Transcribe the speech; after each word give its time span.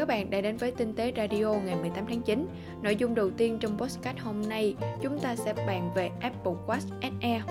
các 0.00 0.08
bạn 0.08 0.30
đã 0.30 0.40
đến 0.40 0.56
với 0.56 0.70
Tinh 0.70 0.94
tế 0.94 1.12
Radio 1.16 1.52
ngày 1.52 1.76
18 1.76 2.06
tháng 2.08 2.22
9. 2.22 2.46
Nội 2.82 2.96
dung 2.96 3.14
đầu 3.14 3.30
tiên 3.30 3.58
trong 3.60 3.78
podcast 3.78 4.18
hôm 4.18 4.42
nay, 4.48 4.74
chúng 5.02 5.18
ta 5.18 5.36
sẽ 5.36 5.52
bàn 5.52 5.90
về 5.94 6.10
Apple 6.20 6.52
Watch 6.66 7.10
SE. 7.20 7.42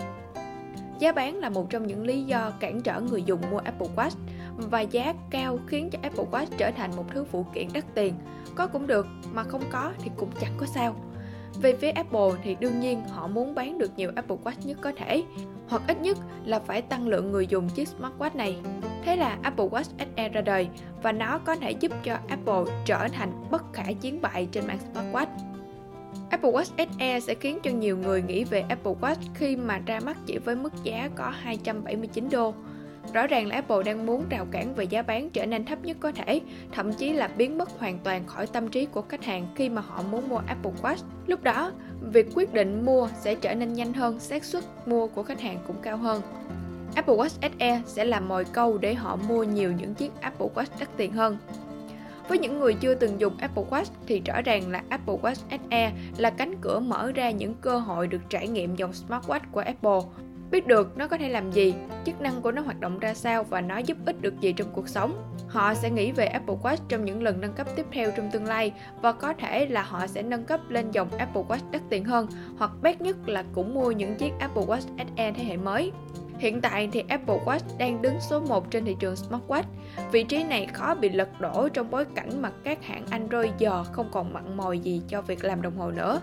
Giá 0.99 1.11
bán 1.11 1.35
là 1.35 1.49
một 1.49 1.69
trong 1.69 1.87
những 1.87 2.03
lý 2.03 2.23
do 2.23 2.51
cản 2.59 2.81
trở 2.81 3.01
người 3.01 3.23
dùng 3.23 3.41
mua 3.51 3.57
Apple 3.57 3.87
Watch 3.95 4.15
và 4.57 4.81
giá 4.81 5.13
cao 5.29 5.59
khiến 5.67 5.89
cho 5.89 5.99
Apple 6.01 6.25
Watch 6.31 6.45
trở 6.57 6.71
thành 6.71 6.95
một 6.95 7.05
thứ 7.13 7.25
phụ 7.31 7.45
kiện 7.53 7.67
đắt 7.73 7.83
tiền. 7.95 8.13
Có 8.55 8.67
cũng 8.67 8.87
được, 8.87 9.07
mà 9.33 9.43
không 9.43 9.63
có 9.71 9.93
thì 10.03 10.11
cũng 10.17 10.29
chẳng 10.39 10.53
có 10.57 10.65
sao. 10.65 10.95
Về 11.61 11.73
phía 11.73 11.89
Apple 11.89 12.29
thì 12.43 12.55
đương 12.59 12.79
nhiên 12.79 13.01
họ 13.09 13.27
muốn 13.27 13.55
bán 13.55 13.77
được 13.77 13.91
nhiều 13.97 14.11
Apple 14.15 14.37
Watch 14.43 14.67
nhất 14.67 14.77
có 14.81 14.91
thể, 14.97 15.23
hoặc 15.69 15.81
ít 15.87 16.01
nhất 16.01 16.17
là 16.45 16.59
phải 16.59 16.81
tăng 16.81 17.07
lượng 17.07 17.31
người 17.31 17.47
dùng 17.47 17.69
chiếc 17.69 17.87
smartwatch 17.87 18.35
này. 18.35 18.57
Thế 19.05 19.15
là 19.15 19.37
Apple 19.43 19.65
Watch 19.65 20.05
SE 20.15 20.29
ra 20.29 20.41
đời 20.41 20.67
và 21.03 21.11
nó 21.11 21.39
có 21.39 21.55
thể 21.55 21.71
giúp 21.71 21.91
cho 22.03 22.17
Apple 22.27 22.73
trở 22.85 23.07
thành 23.07 23.31
bất 23.51 23.73
khả 23.73 23.83
chiến 24.01 24.21
bại 24.21 24.47
trên 24.51 24.67
mạng 24.67 24.79
smartwatch. 24.93 25.27
Apple 26.29 26.51
Watch 26.51 26.87
SE 26.99 27.19
sẽ 27.19 27.35
khiến 27.35 27.59
cho 27.63 27.71
nhiều 27.71 27.97
người 27.97 28.21
nghĩ 28.21 28.43
về 28.43 28.59
Apple 28.69 28.93
Watch 29.01 29.21
khi 29.33 29.55
mà 29.55 29.79
ra 29.85 29.99
mắt 29.99 30.17
chỉ 30.25 30.37
với 30.37 30.55
mức 30.55 30.73
giá 30.83 31.09
có 31.15 31.29
279 31.29 32.29
đô. 32.31 32.53
Rõ 33.13 33.27
ràng 33.27 33.47
là 33.47 33.55
Apple 33.55 33.83
đang 33.85 34.05
muốn 34.05 34.25
rào 34.29 34.45
cản 34.51 34.75
về 34.75 34.83
giá 34.83 35.01
bán 35.01 35.29
trở 35.29 35.45
nên 35.45 35.65
thấp 35.65 35.85
nhất 35.85 35.97
có 35.99 36.11
thể, 36.11 36.41
thậm 36.71 36.93
chí 36.93 37.13
là 37.13 37.27
biến 37.27 37.57
mất 37.57 37.79
hoàn 37.79 37.99
toàn 37.99 38.27
khỏi 38.27 38.47
tâm 38.47 38.67
trí 38.67 38.85
của 38.85 39.01
khách 39.01 39.25
hàng 39.25 39.47
khi 39.55 39.69
mà 39.69 39.81
họ 39.81 40.03
muốn 40.11 40.29
mua 40.29 40.41
Apple 40.47 40.71
Watch. 40.81 41.03
Lúc 41.27 41.43
đó, 41.43 41.71
việc 42.01 42.27
quyết 42.35 42.53
định 42.53 42.85
mua 42.85 43.09
sẽ 43.21 43.35
trở 43.35 43.55
nên 43.55 43.73
nhanh 43.73 43.93
hơn, 43.93 44.19
xác 44.19 44.43
suất 44.43 44.63
mua 44.85 45.07
của 45.07 45.23
khách 45.23 45.41
hàng 45.41 45.57
cũng 45.67 45.75
cao 45.81 45.97
hơn. 45.97 46.21
Apple 46.95 47.15
Watch 47.15 47.49
SE 47.59 47.81
sẽ 47.85 48.05
là 48.05 48.19
mồi 48.19 48.45
câu 48.45 48.77
để 48.77 48.93
họ 48.93 49.15
mua 49.15 49.43
nhiều 49.43 49.71
những 49.71 49.93
chiếc 49.93 50.11
Apple 50.21 50.47
Watch 50.55 50.79
đắt 50.79 50.89
tiền 50.97 51.11
hơn. 51.11 51.37
Với 52.27 52.39
những 52.39 52.59
người 52.59 52.73
chưa 52.73 52.95
từng 52.95 53.19
dùng 53.19 53.37
Apple 53.37 53.63
Watch 53.69 53.91
thì 54.07 54.21
rõ 54.25 54.41
ràng 54.41 54.71
là 54.71 54.83
Apple 54.89 55.15
Watch 55.21 55.57
SE 55.69 55.91
là 56.17 56.29
cánh 56.29 56.55
cửa 56.61 56.79
mở 56.79 57.11
ra 57.11 57.31
những 57.31 57.53
cơ 57.61 57.77
hội 57.77 58.07
được 58.07 58.21
trải 58.29 58.47
nghiệm 58.47 58.75
dòng 58.75 58.91
smartwatch 58.91 59.39
của 59.51 59.59
Apple 59.59 59.99
biết 60.51 60.67
được 60.67 60.97
nó 60.97 61.07
có 61.07 61.17
thể 61.17 61.29
làm 61.29 61.51
gì, 61.51 61.73
chức 62.05 62.21
năng 62.21 62.41
của 62.41 62.51
nó 62.51 62.61
hoạt 62.61 62.79
động 62.79 62.99
ra 62.99 63.13
sao 63.13 63.43
và 63.43 63.61
nó 63.61 63.77
giúp 63.77 63.97
ích 64.05 64.21
được 64.21 64.39
gì 64.41 64.53
trong 64.53 64.67
cuộc 64.73 64.89
sống. 64.89 65.35
Họ 65.47 65.73
sẽ 65.73 65.89
nghĩ 65.89 66.11
về 66.11 66.25
Apple 66.25 66.55
Watch 66.63 66.77
trong 66.87 67.05
những 67.05 67.23
lần 67.23 67.41
nâng 67.41 67.53
cấp 67.53 67.67
tiếp 67.75 67.85
theo 67.91 68.11
trong 68.17 68.31
tương 68.31 68.45
lai 68.45 68.71
và 69.01 69.11
có 69.11 69.33
thể 69.33 69.65
là 69.65 69.81
họ 69.81 70.07
sẽ 70.07 70.21
nâng 70.23 70.45
cấp 70.45 70.59
lên 70.69 70.91
dòng 70.91 71.09
Apple 71.17 71.43
Watch 71.43 71.71
đắt 71.71 71.81
tiền 71.89 72.03
hơn 72.03 72.27
hoặc 72.57 72.71
bét 72.81 73.01
nhất 73.01 73.29
là 73.29 73.43
cũng 73.53 73.73
mua 73.73 73.91
những 73.91 74.15
chiếc 74.15 74.31
Apple 74.39 74.63
Watch 74.63 74.97
SE 74.97 75.31
thế 75.31 75.43
hệ 75.43 75.57
mới. 75.57 75.91
Hiện 76.39 76.61
tại 76.61 76.89
thì 76.91 77.03
Apple 77.07 77.39
Watch 77.45 77.77
đang 77.77 78.01
đứng 78.01 78.19
số 78.29 78.39
1 78.39 78.71
trên 78.71 78.85
thị 78.85 78.95
trường 78.99 79.15
smartwatch. 79.15 79.63
Vị 80.11 80.23
trí 80.23 80.43
này 80.43 80.67
khó 80.73 80.95
bị 80.95 81.09
lật 81.09 81.41
đổ 81.41 81.69
trong 81.69 81.91
bối 81.91 82.05
cảnh 82.15 82.41
mà 82.41 82.51
các 82.63 82.85
hãng 82.85 83.05
Android 83.09 83.51
giờ 83.57 83.83
không 83.83 84.09
còn 84.11 84.33
mặn 84.33 84.57
mòi 84.57 84.79
gì 84.79 85.01
cho 85.07 85.21
việc 85.21 85.43
làm 85.43 85.61
đồng 85.61 85.77
hồ 85.77 85.91
nữa. 85.91 86.21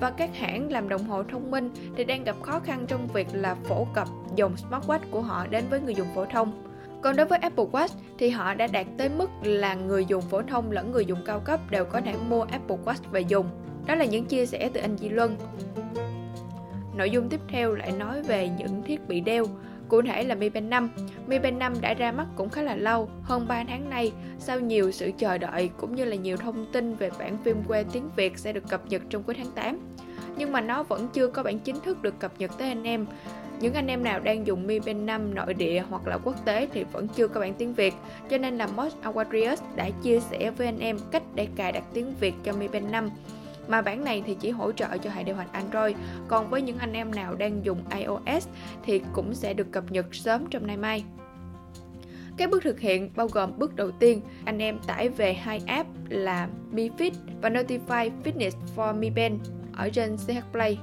Và 0.00 0.10
các 0.10 0.30
hãng 0.36 0.72
làm 0.72 0.88
đồng 0.88 1.04
hồ 1.04 1.22
thông 1.22 1.50
minh 1.50 1.70
thì 1.96 2.04
đang 2.04 2.24
gặp 2.24 2.36
khó 2.42 2.60
khăn 2.60 2.84
trong 2.88 3.06
việc 3.06 3.28
là 3.32 3.54
phổ 3.54 3.86
cập 3.94 4.08
dòng 4.36 4.54
smartwatch 4.54 5.10
của 5.10 5.20
họ 5.20 5.46
đến 5.46 5.64
với 5.70 5.80
người 5.80 5.94
dùng 5.94 6.08
phổ 6.14 6.24
thông. 6.24 6.64
Còn 7.02 7.16
đối 7.16 7.26
với 7.26 7.38
Apple 7.38 7.64
Watch 7.72 7.94
thì 8.18 8.30
họ 8.30 8.54
đã 8.54 8.66
đạt 8.66 8.86
tới 8.98 9.08
mức 9.08 9.30
là 9.42 9.74
người 9.74 10.04
dùng 10.04 10.22
phổ 10.22 10.42
thông 10.42 10.70
lẫn 10.70 10.92
người 10.92 11.06
dùng 11.06 11.18
cao 11.26 11.40
cấp 11.40 11.60
đều 11.70 11.84
có 11.84 12.00
thể 12.00 12.14
mua 12.28 12.42
Apple 12.42 12.76
Watch 12.84 13.10
và 13.10 13.18
dùng. 13.18 13.46
Đó 13.86 13.94
là 13.94 14.04
những 14.04 14.24
chia 14.24 14.46
sẻ 14.46 14.70
từ 14.72 14.80
anh 14.80 14.96
Di 14.98 15.08
Luân. 15.08 15.36
Nội 16.98 17.10
dung 17.10 17.28
tiếp 17.28 17.40
theo 17.48 17.74
lại 17.74 17.92
nói 17.92 18.22
về 18.22 18.48
những 18.58 18.82
thiết 18.82 19.08
bị 19.08 19.20
đeo, 19.20 19.44
cụ 19.88 20.02
thể 20.02 20.24
là 20.24 20.34
Mi 20.34 20.48
Band 20.48 20.66
5. 20.68 20.90
Mi 21.26 21.38
Band 21.38 21.56
5 21.56 21.74
đã 21.80 21.94
ra 21.94 22.12
mắt 22.12 22.26
cũng 22.36 22.48
khá 22.48 22.62
là 22.62 22.76
lâu, 22.76 23.10
hơn 23.22 23.48
3 23.48 23.64
tháng 23.68 23.90
nay, 23.90 24.12
sau 24.38 24.60
nhiều 24.60 24.90
sự 24.90 25.10
chờ 25.18 25.38
đợi 25.38 25.70
cũng 25.76 25.94
như 25.94 26.04
là 26.04 26.16
nhiều 26.16 26.36
thông 26.36 26.66
tin 26.72 26.94
về 26.94 27.10
bản 27.18 27.36
phim 27.44 27.62
quê 27.68 27.84
tiếng 27.92 28.10
Việt 28.16 28.38
sẽ 28.38 28.52
được 28.52 28.68
cập 28.68 28.86
nhật 28.88 29.02
trong 29.10 29.22
cuối 29.22 29.34
tháng 29.34 29.50
8. 29.54 29.78
Nhưng 30.36 30.52
mà 30.52 30.60
nó 30.60 30.82
vẫn 30.82 31.08
chưa 31.12 31.26
có 31.26 31.42
bản 31.42 31.58
chính 31.58 31.80
thức 31.80 32.02
được 32.02 32.18
cập 32.18 32.32
nhật 32.38 32.58
tới 32.58 32.68
anh 32.68 32.84
em. 32.84 33.06
Những 33.60 33.74
anh 33.74 33.86
em 33.86 34.04
nào 34.04 34.20
đang 34.20 34.46
dùng 34.46 34.66
Mi 34.66 34.78
Band 34.80 34.98
5 34.98 35.34
nội 35.34 35.54
địa 35.54 35.82
hoặc 35.90 36.06
là 36.06 36.18
quốc 36.18 36.44
tế 36.44 36.68
thì 36.72 36.84
vẫn 36.84 37.08
chưa 37.08 37.28
có 37.28 37.40
bản 37.40 37.54
tiếng 37.54 37.74
Việt, 37.74 37.94
cho 38.30 38.38
nên 38.38 38.58
là 38.58 38.66
Mod 38.66 38.92
Aquarius 39.02 39.60
đã 39.76 39.90
chia 40.02 40.20
sẻ 40.20 40.50
với 40.50 40.66
anh 40.66 40.78
em 40.78 40.98
cách 41.10 41.22
để 41.34 41.48
cài 41.56 41.72
đặt 41.72 41.84
tiếng 41.94 42.14
Việt 42.20 42.34
cho 42.44 42.52
Mi 42.52 42.68
Band 42.68 42.90
5 42.90 43.10
mà 43.68 43.82
bản 43.82 44.04
này 44.04 44.22
thì 44.26 44.36
chỉ 44.40 44.50
hỗ 44.50 44.72
trợ 44.72 44.98
cho 44.98 45.10
hệ 45.10 45.24
điều 45.24 45.36
hành 45.36 45.48
Android 45.52 45.96
còn 46.28 46.50
với 46.50 46.62
những 46.62 46.78
anh 46.78 46.92
em 46.92 47.14
nào 47.14 47.34
đang 47.34 47.64
dùng 47.64 47.82
iOS 47.96 48.48
thì 48.84 49.02
cũng 49.12 49.34
sẽ 49.34 49.54
được 49.54 49.72
cập 49.72 49.92
nhật 49.92 50.14
sớm 50.14 50.46
trong 50.50 50.66
nay 50.66 50.76
mai 50.76 51.04
các 52.38 52.50
bước 52.50 52.62
thực 52.62 52.80
hiện 52.80 53.10
bao 53.16 53.28
gồm 53.28 53.58
bước 53.58 53.76
đầu 53.76 53.90
tiên, 53.90 54.20
anh 54.44 54.58
em 54.58 54.78
tải 54.86 55.08
về 55.08 55.32
hai 55.32 55.60
app 55.66 55.88
là 56.08 56.48
Mi 56.72 56.90
Fit 56.98 57.10
và 57.42 57.50
Notify 57.50 58.10
Fitness 58.24 58.50
for 58.76 58.98
Mi 58.98 59.10
Band 59.10 59.34
ở 59.76 59.88
trên 59.88 60.16
CH 60.16 60.52
Play. 60.52 60.78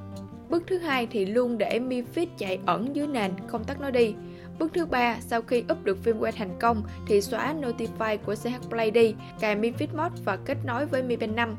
Bước 0.50 0.62
thứ 0.66 0.78
hai 0.78 1.06
thì 1.06 1.26
luôn 1.26 1.58
để 1.58 1.78
Mi 1.78 2.02
Fit 2.14 2.26
chạy 2.38 2.58
ẩn 2.66 2.96
dưới 2.96 3.06
nền, 3.06 3.32
không 3.46 3.64
tắt 3.64 3.80
nó 3.80 3.90
đi. 3.90 4.14
Bước 4.58 4.72
thứ 4.74 4.86
ba, 4.86 5.16
sau 5.20 5.42
khi 5.42 5.64
up 5.72 5.84
được 5.84 5.98
firmware 6.04 6.32
thành 6.32 6.56
công 6.60 6.82
thì 7.06 7.20
xóa 7.20 7.54
Notify 7.60 8.18
của 8.26 8.34
CH 8.34 8.68
Play 8.70 8.90
đi, 8.90 9.14
cài 9.40 9.56
Mi 9.56 9.70
Fit 9.70 9.96
Mode 9.96 10.22
và 10.24 10.36
kết 10.36 10.56
nối 10.64 10.86
với 10.86 11.02
Mi 11.02 11.16
Band 11.16 11.34
5. 11.34 11.56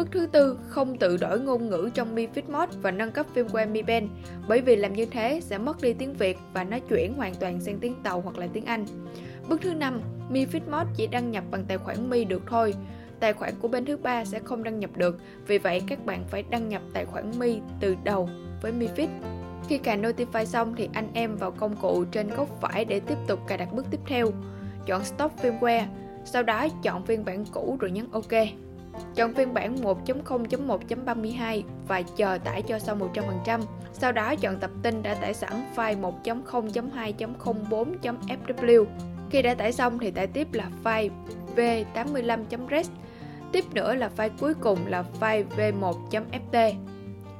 Bước 0.00 0.08
thứ 0.12 0.26
tư, 0.26 0.58
không 0.68 0.98
tự 0.98 1.16
đổi 1.16 1.40
ngôn 1.40 1.68
ngữ 1.68 1.90
trong 1.94 2.14
Mi 2.14 2.26
Fit 2.34 2.42
Mode 2.52 2.78
và 2.82 2.90
nâng 2.90 3.10
cấp 3.10 3.26
firmware 3.34 3.70
Mi 3.70 3.82
Band, 3.82 4.06
bởi 4.48 4.60
vì 4.60 4.76
làm 4.76 4.92
như 4.92 5.06
thế 5.06 5.40
sẽ 5.42 5.58
mất 5.58 5.82
đi 5.82 5.92
tiếng 5.92 6.14
Việt 6.14 6.38
và 6.52 6.64
nó 6.64 6.78
chuyển 6.78 7.14
hoàn 7.14 7.34
toàn 7.34 7.60
sang 7.60 7.78
tiếng 7.78 7.94
Tàu 8.02 8.20
hoặc 8.20 8.38
là 8.38 8.48
tiếng 8.52 8.64
Anh. 8.64 8.86
Bước 9.48 9.60
thứ 9.62 9.74
năm, 9.74 10.00
Mi 10.30 10.44
Fit 10.46 10.60
Mode 10.70 10.90
chỉ 10.96 11.06
đăng 11.06 11.30
nhập 11.30 11.44
bằng 11.50 11.64
tài 11.68 11.78
khoản 11.78 12.10
Mi 12.10 12.24
được 12.24 12.42
thôi. 12.46 12.74
Tài 13.20 13.32
khoản 13.32 13.54
của 13.60 13.68
bên 13.68 13.84
thứ 13.84 13.96
ba 13.96 14.24
sẽ 14.24 14.38
không 14.38 14.62
đăng 14.62 14.78
nhập 14.78 14.90
được, 14.96 15.18
vì 15.46 15.58
vậy 15.58 15.82
các 15.86 16.06
bạn 16.06 16.24
phải 16.28 16.44
đăng 16.50 16.68
nhập 16.68 16.82
tài 16.92 17.04
khoản 17.04 17.30
Mi 17.38 17.60
từ 17.80 17.96
đầu 18.04 18.28
với 18.62 18.72
Mi 18.72 18.88
Fit. 18.96 19.08
Khi 19.68 19.78
cài 19.78 19.98
Notify 19.98 20.44
xong 20.44 20.74
thì 20.76 20.88
anh 20.92 21.08
em 21.14 21.36
vào 21.36 21.50
công 21.50 21.76
cụ 21.76 22.04
trên 22.04 22.28
góc 22.28 22.60
phải 22.60 22.84
để 22.84 23.00
tiếp 23.00 23.18
tục 23.26 23.40
cài 23.46 23.58
đặt 23.58 23.72
bước 23.72 23.86
tiếp 23.90 24.00
theo. 24.06 24.26
Chọn 24.86 25.04
Stop 25.04 25.32
Firmware, 25.42 25.86
sau 26.24 26.42
đó 26.42 26.68
chọn 26.82 27.06
phiên 27.06 27.24
bản 27.24 27.44
cũ 27.52 27.76
rồi 27.80 27.90
nhấn 27.90 28.06
OK. 28.12 28.69
Chọn 29.14 29.34
phiên 29.34 29.54
bản 29.54 29.76
1.0.1.32 29.76 31.62
và 31.88 32.02
chờ 32.02 32.38
tải 32.44 32.62
cho 32.62 32.78
xong 32.78 33.12
100%. 33.44 33.60
Sau 33.92 34.12
đó 34.12 34.34
chọn 34.36 34.60
tập 34.60 34.70
tin 34.82 35.02
đã 35.02 35.14
tải 35.14 35.34
sẵn 35.34 35.52
file 35.76 36.12
1.0.2.04.fw. 36.24 38.84
Khi 39.30 39.42
đã 39.42 39.54
tải 39.54 39.72
xong 39.72 39.98
thì 39.98 40.10
tải 40.10 40.26
tiếp 40.26 40.48
là 40.52 40.70
file 40.84 41.10
v85.res. 41.56 42.88
Tiếp 43.52 43.64
nữa 43.74 43.94
là 43.94 44.10
file 44.16 44.30
cuối 44.40 44.54
cùng 44.54 44.78
là 44.86 45.04
file 45.20 45.44
v1.ft. 45.56 46.74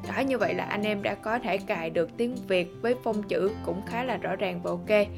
Đó 0.09 0.21
như 0.21 0.38
vậy 0.38 0.55
là 0.55 0.65
anh 0.65 0.83
em 0.83 1.03
đã 1.03 1.15
có 1.15 1.38
thể 1.38 1.59
cài 1.59 1.91
được 1.91 2.16
tiếng 2.16 2.37
Việt 2.49 2.75
với 2.83 2.94
phông 3.03 3.22
chữ 3.22 3.50
cũng 3.66 3.83
khá 3.87 4.05
là 4.05 4.16
rõ 4.16 4.37
ràng 4.37 4.61
và 4.62 4.71
ok. 4.71 5.09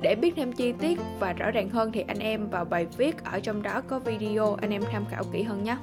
Để 0.00 0.14
biết 0.14 0.32
thêm 0.36 0.52
chi 0.52 0.72
tiết 0.72 0.98
và 1.18 1.32
rõ 1.32 1.50
ràng 1.50 1.68
hơn 1.68 1.92
thì 1.92 2.04
anh 2.06 2.18
em 2.18 2.50
vào 2.50 2.64
bài 2.64 2.86
viết 2.96 3.24
ở 3.24 3.40
trong 3.40 3.62
đó 3.62 3.82
có 3.86 3.98
video 3.98 4.54
anh 4.54 4.70
em 4.70 4.82
tham 4.92 5.04
khảo 5.10 5.24
kỹ 5.32 5.42
hơn 5.42 5.64
nhé. 5.64 5.76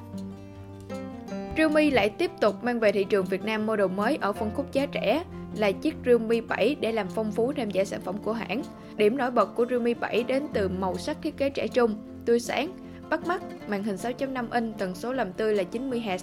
Realme 1.56 1.90
lại 1.90 2.08
tiếp 2.08 2.30
tục 2.40 2.64
mang 2.64 2.80
về 2.80 2.92
thị 2.92 3.04
trường 3.04 3.24
Việt 3.24 3.44
Nam 3.44 3.66
model 3.66 3.86
mới 3.86 4.18
ở 4.20 4.32
phân 4.32 4.50
khúc 4.54 4.72
giá 4.72 4.86
rẻ 4.94 5.24
là 5.56 5.72
chiếc 5.72 5.94
Realme 6.06 6.40
7 6.40 6.76
để 6.80 6.92
làm 6.92 7.06
phong 7.08 7.32
phú 7.32 7.52
thêm 7.52 7.70
giải 7.70 7.86
sản 7.86 8.00
phẩm 8.00 8.18
của 8.18 8.32
hãng. 8.32 8.62
Điểm 8.96 9.16
nổi 9.16 9.30
bật 9.30 9.54
của 9.54 9.66
Realme 9.70 9.94
7 9.94 10.22
đến 10.22 10.46
từ 10.52 10.68
màu 10.68 10.96
sắc 10.96 11.16
thiết 11.22 11.36
kế 11.36 11.50
trẻ 11.50 11.68
trung, 11.68 11.94
tươi 12.24 12.40
sáng, 12.40 12.68
bắt 13.10 13.26
mắt, 13.26 13.42
màn 13.68 13.84
hình 13.84 13.96
6.5 13.96 14.46
inch 14.50 14.78
tần 14.78 14.94
số 14.94 15.12
làm 15.12 15.32
tươi 15.32 15.54
là 15.54 15.64
90Hz, 15.72 16.18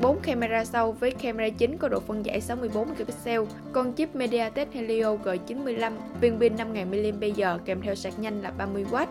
4 0.00 0.20
camera 0.20 0.64
sau 0.64 0.92
với 0.92 1.10
camera 1.10 1.48
chính 1.48 1.78
có 1.78 1.88
độ 1.88 2.00
phân 2.00 2.26
giải 2.26 2.40
64 2.40 2.88
megapixel, 2.88 3.40
con 3.72 3.92
chip 3.92 4.14
MediaTek 4.14 4.72
Helio 4.72 5.16
G95, 5.16 5.92
viên 6.20 6.38
pin 6.40 6.56
5000 6.56 7.20
mAh 7.20 7.64
kèm 7.64 7.80
theo 7.82 7.94
sạc 7.94 8.18
nhanh 8.18 8.42
là 8.42 8.52
30W. 8.58 9.06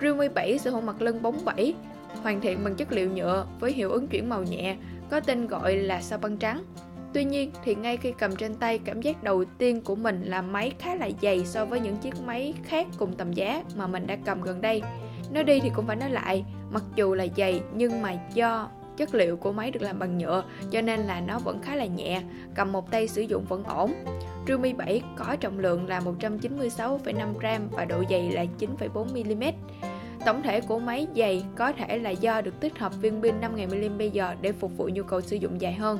Realme 0.00 0.28
7 0.28 0.58
sở 0.58 0.70
hữu 0.70 0.80
mặt 0.80 1.02
lưng 1.02 1.22
bóng 1.22 1.44
7, 1.44 1.74
hoàn 2.22 2.40
thiện 2.40 2.64
bằng 2.64 2.74
chất 2.74 2.92
liệu 2.92 3.10
nhựa 3.10 3.46
với 3.60 3.72
hiệu 3.72 3.90
ứng 3.90 4.08
chuyển 4.08 4.28
màu 4.28 4.42
nhẹ, 4.42 4.76
có 5.10 5.20
tên 5.20 5.46
gọi 5.46 5.76
là 5.76 6.00
sao 6.02 6.18
băng 6.18 6.36
trắng. 6.36 6.62
Tuy 7.14 7.24
nhiên 7.24 7.50
thì 7.64 7.74
ngay 7.74 7.96
khi 7.96 8.12
cầm 8.18 8.36
trên 8.36 8.54
tay 8.54 8.78
cảm 8.78 9.02
giác 9.02 9.22
đầu 9.22 9.44
tiên 9.58 9.80
của 9.80 9.94
mình 9.94 10.22
là 10.24 10.42
máy 10.42 10.72
khá 10.78 10.94
là 10.94 11.10
dày 11.22 11.46
so 11.46 11.64
với 11.64 11.80
những 11.80 11.96
chiếc 11.96 12.14
máy 12.26 12.54
khác 12.64 12.86
cùng 12.98 13.16
tầm 13.16 13.32
giá 13.32 13.62
mà 13.76 13.86
mình 13.86 14.06
đã 14.06 14.16
cầm 14.24 14.42
gần 14.42 14.60
đây. 14.60 14.82
Nói 15.32 15.44
đi 15.44 15.60
thì 15.60 15.70
cũng 15.74 15.86
phải 15.86 15.96
nói 15.96 16.10
lại, 16.10 16.44
mặc 16.70 16.82
dù 16.96 17.14
là 17.14 17.26
dày 17.36 17.62
nhưng 17.74 18.02
mà 18.02 18.14
do 18.34 18.68
chất 18.96 19.14
liệu 19.14 19.36
của 19.36 19.52
máy 19.52 19.70
được 19.70 19.82
làm 19.82 19.98
bằng 19.98 20.18
nhựa 20.18 20.44
cho 20.70 20.80
nên 20.80 21.00
là 21.00 21.20
nó 21.20 21.38
vẫn 21.38 21.62
khá 21.62 21.76
là 21.76 21.86
nhẹ, 21.86 22.22
cầm 22.54 22.72
một 22.72 22.90
tay 22.90 23.08
sử 23.08 23.22
dụng 23.22 23.44
vẫn 23.44 23.64
ổn. 23.64 23.92
Realme 24.46 24.72
7 24.72 25.02
có 25.16 25.36
trọng 25.40 25.58
lượng 25.58 25.88
là 25.88 26.00
196,5 26.00 27.38
gram 27.38 27.68
và 27.70 27.84
độ 27.84 28.02
dày 28.10 28.30
là 28.30 28.44
9,4 28.58 29.34
mm. 29.34 29.42
Tổng 30.26 30.42
thể 30.42 30.60
của 30.60 30.78
máy 30.78 31.06
dày 31.16 31.44
có 31.56 31.72
thể 31.72 31.98
là 31.98 32.10
do 32.10 32.40
được 32.40 32.60
tích 32.60 32.78
hợp 32.78 32.92
viên 33.00 33.22
pin 33.22 33.40
5000 33.40 33.98
mAh 33.98 34.42
để 34.42 34.52
phục 34.52 34.76
vụ 34.76 34.88
nhu 34.92 35.02
cầu 35.02 35.20
sử 35.20 35.36
dụng 35.36 35.60
dài 35.60 35.72
hơn. 35.72 35.98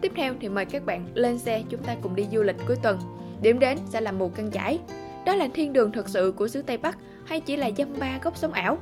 Tiếp 0.00 0.12
theo 0.16 0.34
thì 0.40 0.48
mời 0.48 0.64
các 0.64 0.86
bạn 0.86 1.06
lên 1.14 1.38
xe 1.38 1.62
chúng 1.68 1.82
ta 1.82 1.96
cùng 2.02 2.14
đi 2.14 2.26
du 2.32 2.42
lịch 2.42 2.56
cuối 2.66 2.76
tuần. 2.82 2.98
Điểm 3.42 3.58
đến 3.58 3.78
sẽ 3.88 4.00
là 4.00 4.12
mù 4.12 4.28
căng 4.28 4.50
chải. 4.50 4.78
Đó 5.26 5.34
là 5.34 5.48
thiên 5.54 5.72
đường 5.72 5.92
thật 5.92 6.08
sự 6.08 6.32
của 6.36 6.48
xứ 6.48 6.62
Tây 6.62 6.76
Bắc 6.76 6.98
hay 7.26 7.40
chỉ 7.40 7.56
là 7.56 7.70
dâm 7.76 7.88
ba 7.98 8.18
gốc 8.22 8.36
sống 8.36 8.52
ảo? 8.52 8.78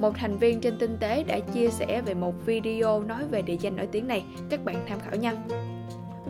một 0.00 0.14
thành 0.16 0.38
viên 0.38 0.60
trên 0.60 0.78
tinh 0.78 0.96
tế 1.00 1.24
đã 1.24 1.38
chia 1.38 1.68
sẻ 1.68 2.02
về 2.06 2.14
một 2.14 2.34
video 2.46 3.02
nói 3.02 3.24
về 3.30 3.42
địa 3.42 3.56
danh 3.60 3.76
nổi 3.76 3.86
tiếng 3.92 4.08
này, 4.08 4.24
các 4.50 4.64
bạn 4.64 4.84
tham 4.88 4.98
khảo 5.00 5.16
nha. 5.16 5.32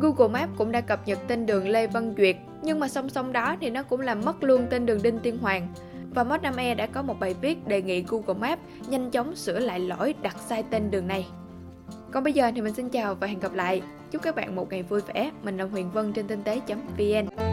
Google 0.00 0.29
Maps 0.29 0.53
cũng 0.56 0.73
đã 0.73 0.81
cập 0.81 1.09
nhật 1.09 1.19
tên 1.29 1.47
đường 1.47 1.69
Lê 1.69 1.87
Văn 1.87 2.15
Duyệt, 2.17 2.37
nhưng 2.62 2.81
mà 2.81 2.89
song 2.89 3.09
song 3.09 3.33
đó 3.33 3.56
thì 3.61 3.71
nó 3.71 3.83
cũng 3.83 4.00
làm 4.00 4.21
mất 4.25 4.43
luôn 4.43 4.67
tên 4.71 4.87
đường 4.87 5.03
Đinh 5.03 5.19
Tiên 5.19 5.39
Hoàng. 5.39 5.69
Và 6.15 6.25
Mod 6.25 6.41
5E 6.41 6.77
đã 6.77 6.87
có 6.87 7.03
một 7.03 7.21
bài 7.21 7.35
viết 7.41 7.69
đề 7.69 7.83
nghị 7.83 8.05
Google 8.09 8.41
Maps 8.41 8.62
nhanh 8.89 9.11
chóng 9.11 9.37
sửa 9.37 9.59
lại 9.59 9.81
lỗi 9.81 10.15
đặt 10.23 10.37
sai 10.49 10.65
tên 10.71 10.91
đường 10.91 11.06
này. 11.06 11.27
Còn 12.11 12.25
bây 12.25 12.33
giờ 12.33 12.50
thì 12.55 12.61
mình 12.61 12.75
xin 12.75 12.89
chào 12.89 13.15
và 13.15 13.27
hẹn 13.27 13.41
gặp 13.41 13.55
lại. 13.55 13.83
Chúc 14.11 14.23
các 14.23 14.35
bạn 14.37 14.56
một 14.56 14.71
ngày 14.71 14.83
vui 14.83 15.00
vẻ. 15.00 15.31
Mình 15.43 15.56
là 15.56 15.65
Huyền 15.65 15.91
Vân 15.91 16.12
trên 16.12 16.27
tinh 16.27 16.43
tế.vn. 16.43 17.48